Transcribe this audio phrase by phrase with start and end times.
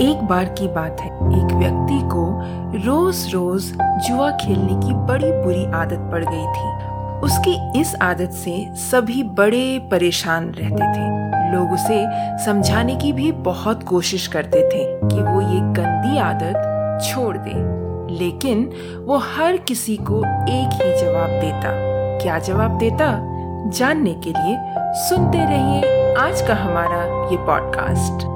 [0.00, 2.40] एक बार की बात है। एक व्यक्ति को
[2.86, 3.62] रोज रोज
[4.06, 6.86] जुआ खेलने की बड़ी बुरी आदत पड़ गई थी।
[7.20, 12.06] उसकी इस आदत से सभी बड़े परेशान रहते थे। लोग उसे
[12.44, 17.76] समझाने की भी बहुत कोशिश करते थे कि वो ये गंदी आदत छोड़ दे।
[18.18, 18.70] लेकिन
[19.06, 20.18] वो हर किसी को
[20.48, 21.70] एक ही जवाब देता।
[22.22, 23.18] क्या जवाब देता?
[23.70, 28.35] जानने के लिए सुनते रहिए आज का हमारा ये podcast.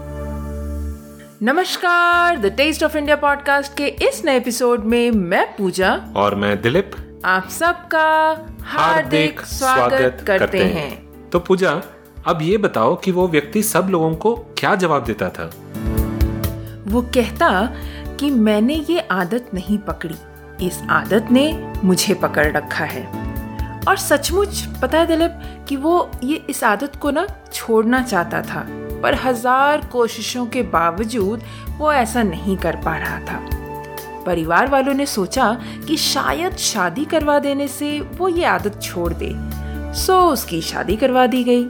[1.43, 6.61] नमस्कार the taste of India podcast के इस नए एपिसोड में मैं पूजा और मैं
[6.61, 6.91] दिलीप।
[7.25, 11.81] आप सबका हार्दिक स्वागत करते हैं। तो पूजा
[12.27, 15.51] अब ये बताओ कि वो व्यक्ति सब लोगों को क्या जवाब देता था?
[16.87, 17.73] वो कहता
[18.19, 23.07] कि मैंने ये आदत नहीं पकड़ी। इस आदत ने मुझे पकड़ रखा है।
[23.87, 28.80] और सचमुच पता है दिलीप कि वो ये इस आदत को ना छोड़ना चाहता था।
[29.03, 31.43] पर हज़ार कोशिशों के बावजूद
[31.77, 33.39] वो ऐसा नहीं कर पा रहा था।
[34.25, 35.53] परिवार वालों ने सोचा
[35.87, 39.33] कि शायद शादी करवा देने से वो ये आदत छोड़ दे।
[39.95, 41.63] सो उसकी शादी करवा दी गई।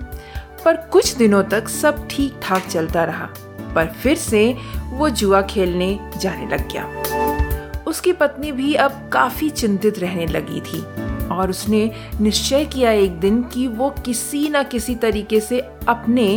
[0.66, 3.30] पर कुछ दिनों तक सब ठीक ठाक चलता रहा,
[3.76, 4.58] पर फिर से
[4.90, 10.84] वो जुआ खेलने जाने लग गया। उसकी पत्नी भी अब काफ़ी चिंतित रहने लगी थी।
[11.32, 16.28] और उसने निश्चय किया एक दिन कि वो किसी न किसी तरीके से अपने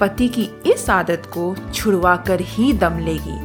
[0.00, 3.38] पति की इस आदत को छुड़वा कर ही दम लेगी।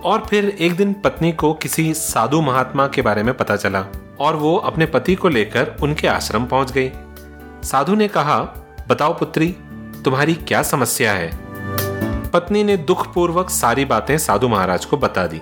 [0.00, 3.84] और फिर एक दिन पत्नी को किसी साधु महात्मा के बारे में पता चला
[4.20, 6.90] और वो अपने पति को लेकर उनके आश्रम पहुँच गई।
[7.64, 8.38] साधु ने कहा,
[8.88, 9.56] बताओ पुत्री,
[10.04, 11.30] तुम्हारी क्या समस्या है?
[12.30, 15.40] पत्नी ने दुख पूर्वक सारी बातें साधु महाराज को बता दी।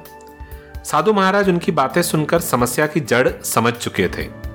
[0.85, 4.48] साधु महाराज उनकी बातें सुनकर समस्या की जड़ समझ चुके थे।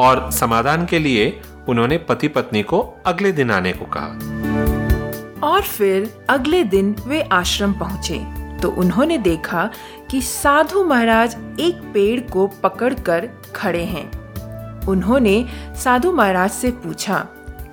[0.00, 6.24] और समाधान के लिए उन्होंने पति पत्नी को अगले दिन आने को कहा। और फिर
[6.28, 8.18] अगले दिन वे आश्रम पहुँचे
[8.62, 9.68] तो उन्होंने देखा
[10.10, 14.08] कि साधु महाराज एक पेड़ को पकड़कर खड़े हैं।
[14.86, 15.44] उन्होंने
[15.76, 17.18] साधु महाराज से पूछा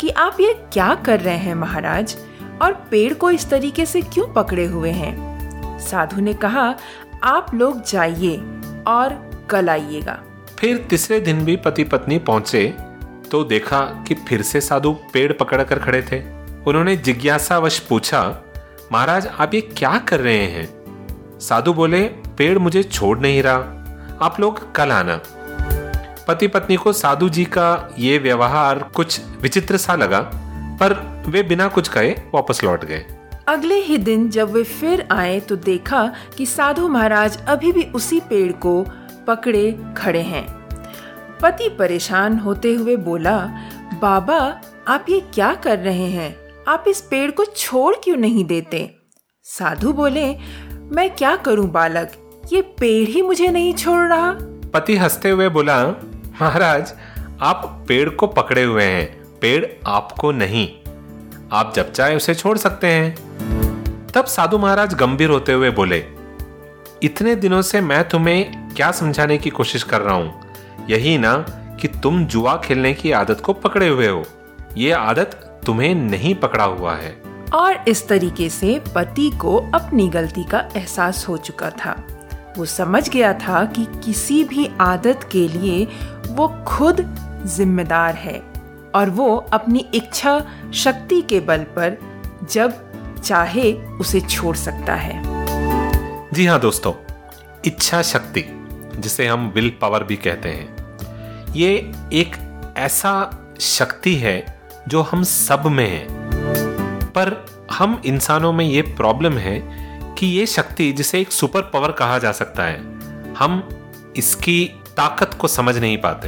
[0.02, 2.16] कि आप ये क्या कर रहे हैं महाराज?
[2.62, 5.80] और पेड़ को इस तरीके से क्यों पकड़े हुए हैं?
[5.80, 6.74] साधु ने कहा,
[7.24, 8.38] आप लोग जाइए
[8.88, 10.20] और कल आइएगा।
[10.59, 12.68] फिर तीसरे दिन भी पति पत्नी पहुँचे
[13.31, 16.19] तो देखा कि फिर से साधु पेड़ पकड़ कर खड़े थे।
[16.68, 18.22] उन्होंने जिज्ञासावश पूछा,
[18.91, 20.68] महाराज, आप ये क्या कर रहे हैं?
[21.40, 22.01] साधु बोले,
[22.38, 23.56] पेड़ मुझे छोड़ नहीं रहा,
[24.22, 25.19] आप लोग कल आना।
[26.28, 30.19] पति पत्नी को साधु जी का ये व्यवहार कुछ विचित्र सा लगा,
[30.81, 33.06] पर वे बिना कुछ कहे वापस लौट गए।
[33.47, 36.06] अगले ही दिन जब वे फिर आए तो देखा
[36.38, 38.84] कि साधु महाराज अभी भी उसी पेड़ को
[39.28, 40.58] पकड़े खड़े हैं।
[41.42, 43.38] पति परेशान होते हुए बोला,
[44.02, 46.38] बाबा, आप ये क्या कर रहे हैं?
[46.68, 48.96] आप इस पेड़ को छोड़ क्यों नहीं देते?
[49.44, 50.36] साधु बोले,
[50.72, 52.12] मैं क्या करूँ बालक?
[52.54, 54.38] ये पेड़ ही मुझे नहीं छोड़ रहा।
[54.74, 55.88] पति हँसते हुए बोला,
[56.42, 56.94] महाराज,
[57.42, 60.70] आप पेड़ को पकड़े हुए हैं। पेड़ आपको नहीं।
[61.52, 63.16] आप जब चाहे उसे छोड़ सकते हैं।
[64.08, 66.06] तब साधु महाराज गंभीर होते हुए बोले,
[67.04, 70.42] इतने दिनों से मैं तुम्हें क्या समझाने की कोशिश कर रहा हूँ?
[70.90, 71.34] यही ना
[71.82, 74.24] कि तुम जुआ खेलने की आदत को पकड़े हुए हो।
[74.78, 77.22] ये आदत तुम्हें नहीं पकड़ा हुआ है।
[77.54, 82.08] और इस तरीके से पति को अपनी गलती का एहसास हो चुका था।
[82.58, 85.88] वो समझ गया था कि किसी भी आदत के लिए
[86.28, 87.02] वो खुद
[87.46, 88.44] जिम्मेदार है
[88.96, 91.98] और वो अपनी इच्छा शक्ति के बल पर
[92.52, 92.92] जब
[93.24, 95.22] चाहे उसे छोड़ सकता है।
[96.34, 96.94] जी हाँ दोस्तों
[97.66, 98.54] इच्छा शक्ति।
[99.00, 100.76] जिसे हम विल पावर भी कहते हैं।
[101.54, 102.36] ये एक
[102.78, 106.08] ऐसा शक्ति है जो हम सब में है।
[107.06, 112.18] पर हम इंसानों में ये प्रॉब्लम है कि ये शक्ति, जिसे एक सुपर पावर कहा
[112.18, 112.78] जा सकता है,
[113.34, 113.70] हम
[114.16, 116.28] इसकी ताकत को समझ नहीं पाते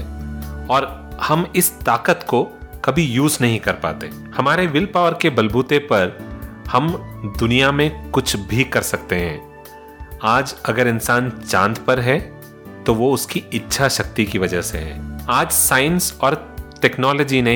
[0.74, 2.44] और हम इस ताकत को
[2.86, 6.30] कभी यूज़ नहीं कर पाते। हमारे विल पावर के बलबूते पर
[6.68, 6.92] हम
[7.39, 9.63] दुनिया में कुछ भी कर सकते हैं।
[10.24, 12.38] आज अगर इंसान चाँद पर है
[12.89, 16.36] तो वो उसकी इच्छा शक्ति की वजह से है। आज साइंस और
[16.81, 17.53] टेक्नोलॉजी ने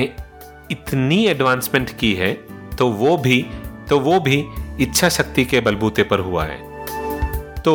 [0.70, 2.32] इतनी एडवांसमेंट की है
[2.78, 3.40] तो वो भी
[3.88, 4.44] तो वो भी
[4.80, 6.60] इच्छा शक्ति के बलबूते पर हुआ है।
[7.62, 7.74] तो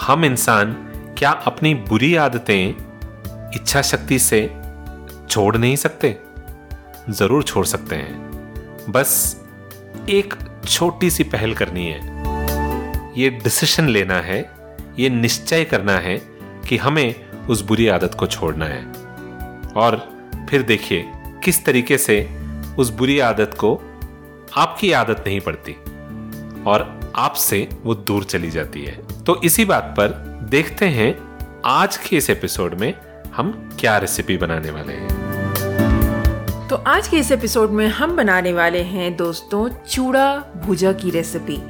[0.00, 0.72] हम इंसान
[1.18, 2.70] क्या अपनी बुरी आदतें
[3.54, 4.46] इच्छा शक्ति से
[5.30, 6.16] छोड़ नहीं सकते?
[7.10, 9.36] ज़रूर छोड़ सकते हैं। बस
[10.10, 10.34] एक
[10.66, 12.00] छोटी सी पहल करनी है।
[13.18, 14.40] ये डिसीशन लेना है,
[14.98, 16.29] ये निश्चय करना है
[16.70, 18.86] कि हमें उस बुरी आदत को छोड़ना है।
[19.76, 19.96] और
[20.50, 21.04] फिर देखिए,
[21.44, 22.38] किस तरीके से
[22.78, 23.82] उस बुरी आदत को
[24.56, 25.72] आपकी आदत नहीं पड़ती
[26.66, 30.08] और आपसे वो दूर चली जाती है। तो इसी बात पर
[30.50, 32.94] देखते हैं आज के इस एपिसोड में
[33.34, 38.82] हम क्या रेसिपी बनाने वाले हैं। तो आज के इस एपिसोड में हम बनाने वाले
[38.82, 41.62] हैं दोस्तों चूड़ा भुजा की रेसिपी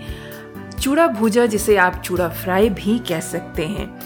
[0.81, 4.01] चूड़ा भुजा जिसे आप चूड़ा फ्राई भी कह सकते हैं।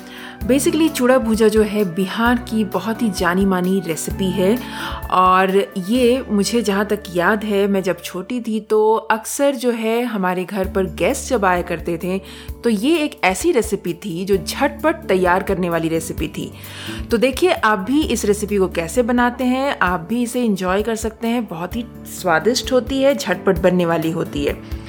[0.47, 4.57] बेसिकली चूड़ा भूजा जो है बिहार की बहुत ही जानी मानी रेसिपी है।
[5.11, 5.57] और
[5.89, 10.45] ये मुझे जहाँ तक याद है, मैं जब छोटी थी तो अक्सर जो है हमारे
[10.45, 12.19] घर पर गेस्ट जब आया करते थे
[12.65, 16.51] तो ये एक ऐसी रेसिपी थी जो झटपट तैयार करने वाली रेसिपी थी।
[17.11, 20.97] तो देखिए, आप भी इस रेसिपी को कैसे बनाते हैं, आप भी इसे इंजॉय कर
[20.97, 24.84] सकते हैं। बहुत ही स्वादिष्ट होती है, झटपट बनने वाली होती है।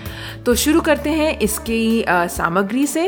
[0.45, 3.05] तो शुरू करते हैं इसकी सामग्री से।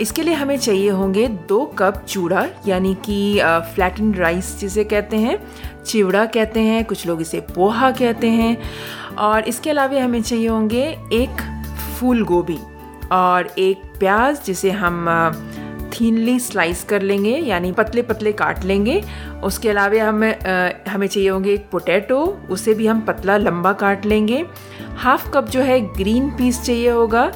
[0.00, 3.40] इसके लिए हमें चाहिए होंगे दो कप चूड़ा, यानी कि
[3.74, 5.38] फ्लैटन राइस जिसे कहते हैं।
[5.84, 8.56] चिवड़ा कहते हैं, कुछ लोग इसे पोहा कहते हैं।
[9.18, 11.42] और इसके अलावा हमें चाहिए होंगे एक
[11.98, 12.58] फूल गोभी
[13.12, 15.04] और एक प्याज जिसे हम
[15.94, 19.02] थीनली स्लाइस कर लेंगे, यानी पतले पतले काट लेंगे।
[19.44, 22.20] उसके अलावा हमें हमें चाहिए होंगे एक पोटैटो
[22.50, 24.44] उसे भी हम पतला लंबा काट लेंगे।
[24.96, 27.30] हाफ़ कप जो है ग्रीन पीस चाहिए होगा,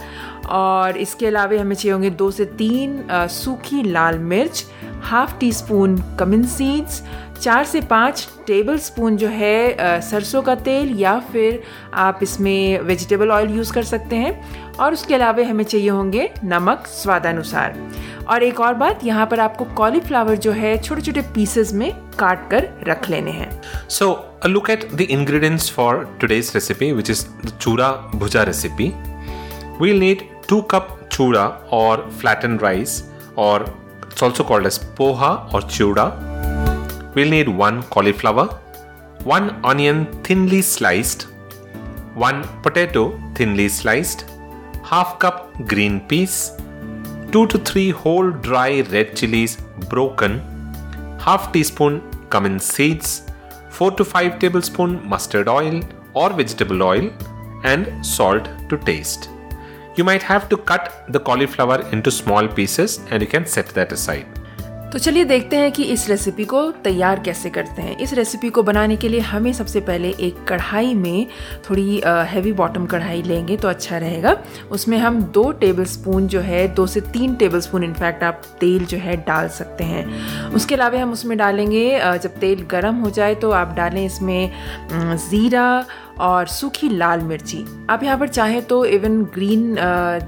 [0.48, 4.64] और इसके अलावा हमें चाहिए होंगे दो से तीन सूखी लाल मिर्च।
[5.04, 7.02] Half teaspoon cumin seeds
[7.42, 11.62] चार से पाँच टेबल स्पून जो है सरसों का तेल या फिर
[11.94, 16.86] आप इसमें वेजिटेबल ऑयल यूज़ कर सकते हैं। और उसके अलावा हमें चाहिए होंगे नमक
[16.86, 17.76] स्वादानुसार।
[18.28, 22.48] और एक और बात, यहाँ पर आपको कॉलीफ्लावर जो है छोटे छोटे पीसेस में काट
[22.50, 23.50] कर रख लेने हैं।
[23.88, 24.12] So
[24.46, 28.92] look at the ingredients for today's recipe which is chuda bhuja recipe
[29.80, 33.02] we'll need two cup chuda और फ्लैटन राइस
[33.38, 33.64] और
[34.18, 36.04] it's also called as poha or chuda
[37.14, 38.46] we'll need one cauliflower
[39.32, 39.98] one onion
[40.28, 41.22] thinly sliced
[42.24, 43.02] one potato
[43.36, 44.24] thinly sliced
[44.90, 45.38] half cup
[45.72, 46.34] green peas
[47.36, 49.56] 2 to 3 whole dry red chilies
[49.94, 50.36] broken
[51.28, 52.02] half teaspoon
[52.34, 53.14] cumin seeds
[53.80, 55.80] 4 to 5 tablespoon mustard oil
[56.22, 57.08] or vegetable oil
[57.72, 59.30] and salt to taste
[59.98, 63.90] you might have to cut the cauliflower into small pieces and you can set that
[63.90, 64.37] aside
[64.92, 68.62] तो चलिए देखते हैं कि इस recipe को तैयार कैसे करते हैं। इस रेसिपी को
[68.62, 71.26] बनाने के लिए हमें सबसे पहले एक कढ़ाई में
[71.68, 74.36] थोड़ी हैवी बॉटम कढ़ाई लेंगे तो अच्छा रहेगा।
[74.70, 78.84] उसमें हम दो टेबल स्पून जो है, दो से तीन टेबल स्पून इनफैक्ट आप तेल
[78.84, 83.34] जो है डाल सकते हैं। उसके अलावा हम उसमें डालेंगे जब तेल गर्म हो जाए
[83.34, 84.50] तो आप डालें इसमें
[85.20, 85.84] ज़ीरा
[86.20, 89.76] और सूखी लाल मिर्ची। आप यहाँ पर चाहें तो इवन ग्रीन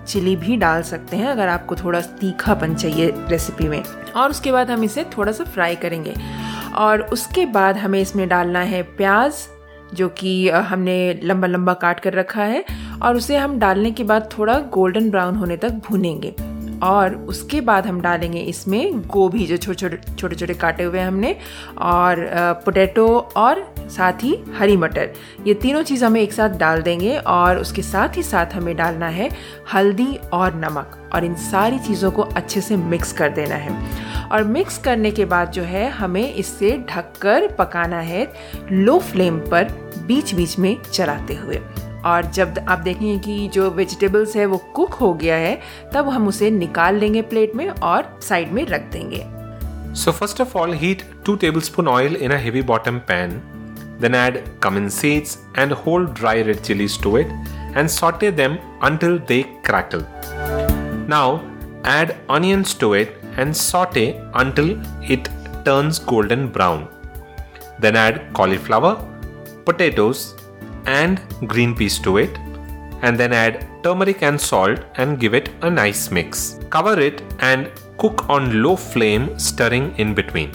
[0.07, 3.83] चिली भी डाल सकते हैं, अगर आपको थोड़ा तीखापन चाहिए रेसिपी में।
[4.17, 6.15] और उसके बाद हम इसे थोड़ा सा फ्राई करेंगे।
[6.75, 9.33] और उसके बाद हमें इसमें डालना है प्याज,
[9.95, 12.65] जो कि हमने लंबा लंबा काट कर रखा है,
[13.03, 16.35] और उसे हम डालने के बाद थोड़ा गोल्डन ब्राउन होने तक भूनेंगे।
[16.83, 21.37] और उसके बाद हम डालेंगे इसमें गोभी, जो छोटे छोटे छोटे छोटे काटे हुए हमने,
[21.79, 22.27] और
[22.65, 23.07] पोटैटो
[23.37, 25.13] और साथ ही हरी मटर।
[25.47, 29.09] ये तीनों चीज़ हमें एक साथ डाल देंगे और उसके साथ ही साथ हमें डालना
[29.09, 29.29] है
[29.75, 34.45] हल्दी और नमक, और इन सारी चीज़ों को अच्छे से मिक्स कर देना है। और
[34.45, 38.27] मिक्स करने के बाद जो है हमें इससे ढककर पकाना है
[38.73, 39.73] लो फ्लेम पर
[40.07, 41.61] बीच बीच में चलाते हुए।
[42.07, 45.59] और जब आप देखेंगे कि जो वेजिटेबल्स है वो कुक हो गया है,
[45.95, 49.25] तब हम उसे निकाल लेंगे प्लेट में और साइड में रख देंगे।
[49.95, 53.41] So first of all heat two tablespoon oil in heavy bottom pan
[54.01, 57.33] then add cumin seeds and whole dry red chillies to it
[57.77, 60.05] and saute them until they crackle
[61.11, 61.37] now
[61.91, 64.71] add onions to it and saute until
[65.11, 65.29] it
[65.65, 66.87] turns golden brown
[67.81, 68.95] then add cauliflower
[69.67, 70.27] potatoes
[70.87, 72.39] and green peas to it
[73.03, 76.59] and then add turmeric and salt and give it a nice mix.
[76.71, 80.53] Cover it and cook on low flame, stirring in between.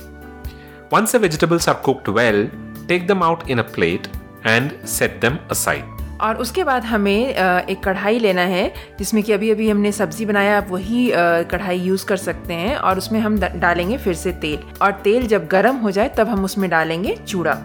[0.91, 2.49] Once the vegetables are cooked well,
[2.87, 4.07] take them out in a plate
[4.43, 5.85] and set them aside.
[6.21, 10.57] और उसके बाद हमें एक कढ़ाई लेना है, जिसमें कि अभी अभी हमने सब्ज़ी बनाया,
[10.57, 11.11] आप वही
[11.51, 15.47] कढ़ाई यूज़ कर सकते हैं और उसमें हम डालेंगे फिर से तेल। और तेल जब
[15.47, 17.57] गर्म हो जाए, तब हम उसमें डालेंगे चूड़ा।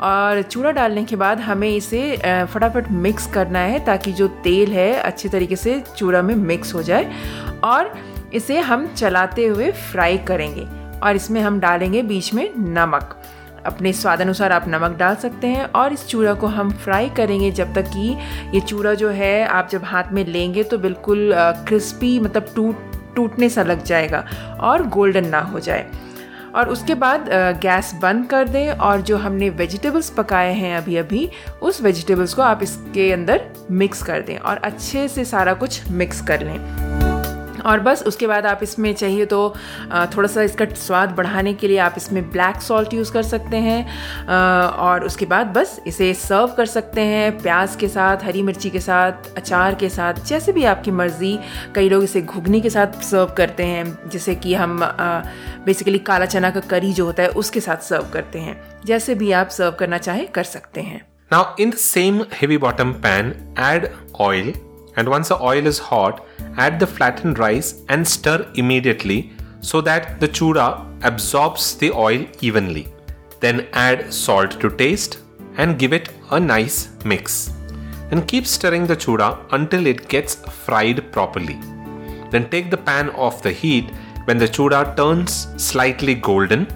[0.00, 2.16] और चूड़ा डालने के बाद हमें इसे
[2.52, 6.82] फटाफट मिक्स करना है, ताकि जो तेल है, अच्छे तरीके से चूड़ा में मिक्स हो
[6.82, 7.12] जाए।
[7.64, 7.94] और
[8.34, 10.66] इसे हम चलाते हुए फ्राई करेंगे।
[11.00, 13.21] और इसमें हम डालेंगे बीच में नमक।
[13.66, 17.50] अपने स्वाद अनुसार आप नमक डाल सकते हैं और इस चूड़ा को हम फ्राई करेंगे
[17.50, 18.08] जब तक कि
[18.54, 21.32] ये चूड़ा जो है आप जब हाथ में लेंगे तो बिल्कुल
[21.68, 22.76] क्रिस्पी मतलब टूट,
[23.16, 24.24] टूटने सा लग जाएगा
[24.60, 25.86] और गोल्डन ना हो जाए।
[26.54, 27.28] और उसके बाद
[27.62, 31.28] गैस बंद कर दें और जो हमने वेजिटेबल्स पकाए हैं अभी अभी
[31.62, 36.20] उस वेजिटेबल्स को आप इसके अंदर मिक्स कर दें और अच्छे से सारा कुछ मिक्स
[36.20, 36.81] कर लें।
[37.66, 39.54] और बस उसके बाद आप इसमें चाहिए तो
[40.16, 44.26] थोड़ा सा इसका स्वाद बढ़ाने के लिए आप इसमें ब्लैक सॉल्ट यूज़ कर सकते हैं।
[44.82, 48.80] और उसके बाद बस इसे सर्व कर सकते हैं प्याज के साथ हरी मिर्ची के
[48.80, 51.38] साथ अचार के साथ जैसे भी आपकी मर्ज़ी।
[51.74, 54.78] कई लोग इसे घुगनी के साथ सर्व करते हैं जैसे कि हम
[55.66, 59.32] बेसिकली काला चना का करी जो होता है उसके साथ सर्व करते हैं। जैसे भी
[59.32, 61.00] आप सर्व करना चाहें कर सकते हैं।
[61.30, 63.28] Now, in the same heavy bottom pan,
[63.66, 63.84] add
[64.20, 64.48] oil,
[64.96, 66.24] and once the oil is hot,
[66.56, 72.88] add the flattened rice and stir immediately so that the chura absorbs the oil evenly.
[73.40, 75.18] Then add salt to taste
[75.56, 77.52] and give it a nice mix.
[78.10, 81.58] Then keep stirring the chura until it gets fried properly.
[82.30, 83.90] Then take the pan off the heat
[84.24, 86.66] when the chura turns slightly golden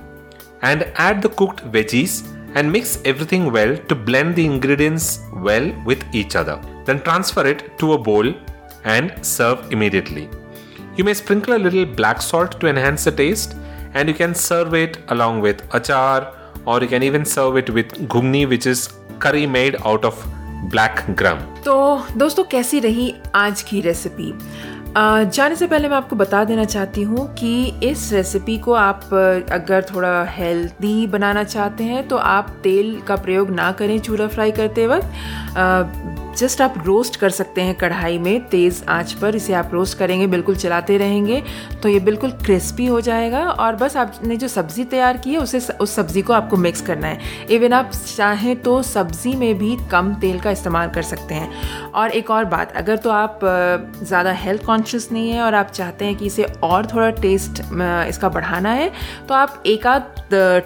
[0.62, 6.02] and add the cooked veggies and mix everything well to blend the ingredients well with
[6.14, 6.58] each other.
[6.86, 8.32] Then transfer it to a bowl
[8.84, 10.28] and serve immediately.
[10.96, 13.56] You may sprinkle a little black salt to enhance the taste,
[13.94, 16.32] and you can serve it along with achar,
[16.64, 18.88] or you can even serve it with ghugni, which is
[19.18, 20.24] curry made out of
[20.70, 21.38] black gram.
[21.64, 21.76] तो
[22.18, 24.32] दोस्तों कैसी रही आज की recipe
[24.96, 27.50] जाने से पहले मैं आपको बता देना चाहती हूँ कि
[27.84, 29.02] इस रेसिपी को आप
[29.52, 34.52] अगर थोड़ा हेल्दी बनाना चाहते हैं तो आप तेल का प्रयोग ना करें चूड़ा फ्राई
[34.60, 39.70] करते वक्त जस्ट आप रोस्ट कर सकते हैं कढ़ाई में, तेज़ आँच पर इसे आप
[39.72, 41.42] रोस्ट करेंगे, बिल्कुल चलाते रहेंगे
[41.82, 45.58] तो ये बिल्कुल क्रिस्पी हो जाएगा और बस आपने जो सब्ज़ी तैयार की है, उसे
[45.72, 50.12] उस सब्ज़ी को आपको मिक्स करना है। इवन आप चाहें तो सब्ज़ी में भी कम
[50.20, 53.40] तेल का इस्तेमाल कर सकते हैं। और एक और बात, अगर तो आप
[54.02, 57.60] ज़्यादा हेल्थ कॉन्शियस नहीं है और आप चाहते हैं कि इसे और थोड़ा टेस्ट
[58.08, 58.90] इसका बढ़ाना है
[59.28, 60.14] तो आप एक आध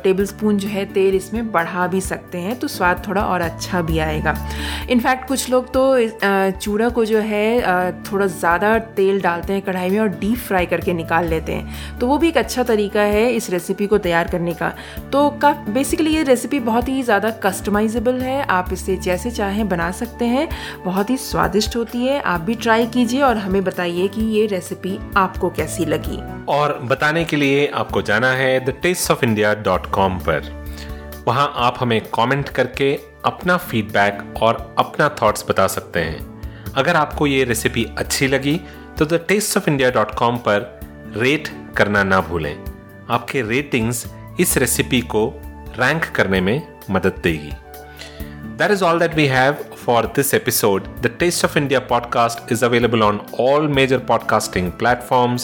[0.03, 3.83] टेबल स्पून जो है तेल इसमें बढ़ा भी सकते हैं तो स्वाद थोड़ा और अच्छा
[3.83, 4.35] भी आएगा।
[4.91, 9.99] इनफैक्ट कुछ लोग तो चूड़ा को जो है थोड़ा ज़्यादा तेल डालते हैं कढ़ाई में
[10.01, 13.51] और डीप फ्राई करके निकाल लेते हैं। तो वो भी एक अच्छा तरीका है इस
[13.51, 14.73] रेसिपी को तैयार करने का।
[15.13, 19.91] तो का बेसिकली ये रेसिपी बहुत ही ज़्यादा कस्टमाइजेबल है। आप इसे जैसे चाहें बना
[19.93, 20.49] सकते हैं,
[20.85, 24.99] बहुत ही स्वादिष्ट होती है। आप भी ट्राई कीजिए और हमें बताइए कि ये रेसिपी
[25.17, 29.87] आपको कैसी लगी। और बताने के लिए आपको जाना है the taste of India dot
[29.87, 30.59] com पर।
[31.27, 37.27] वहाँ आप हमें कमेंट करके अपना फीडबैक और अपना थॉट्स बता सकते हैं। अगर आपको
[37.27, 38.61] ये रेसिपी अच्छी लगी
[38.99, 40.81] तो the taste of India dot com पर
[41.17, 42.65] रेट करना ना भूलें।
[43.11, 44.07] आपके रेटिंग्स
[44.41, 45.43] इस रेसिपी को
[45.79, 47.53] रैंक करने में मदद देगी।
[48.59, 49.53] That is all that we have
[49.87, 55.37] for this episode the taste of India podcast is available on all major podcasting platform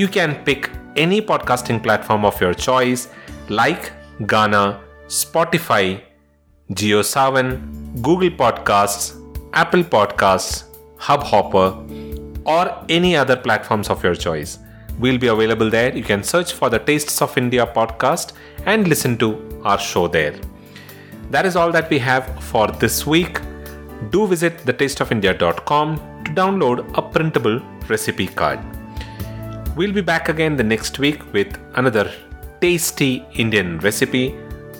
[0.00, 0.66] you can pick
[0.98, 3.08] any podcasting platform of your choice
[3.50, 3.90] like
[4.22, 4.62] Gaana
[5.10, 5.98] Spotify
[6.72, 9.16] GeoSavan, Google Podcasts,
[9.52, 10.64] Apple Podcasts,
[10.98, 14.58] Hubhopper, or any other platforms of your choice.
[14.98, 15.96] We'll be available there.
[15.96, 18.32] You can search for the Tastes of India podcast
[18.66, 20.34] and listen to our show there.
[21.30, 23.40] That is all that we have for this week.
[24.10, 28.60] Do visit thetasteofindia.com to download a printable recipe card.
[29.76, 32.12] We'll be back again the next week with another
[32.60, 34.36] tasty Indian recipe.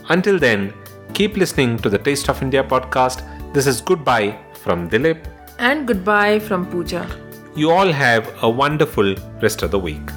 [0.08, 0.72] Until then,
[1.14, 3.22] keep listening to the Taste of India podcast.
[3.52, 5.26] This is goodbye from Dilip.
[5.58, 7.06] And goodbye from Pooja.
[7.56, 10.08] You all have a wonderful rest of the week.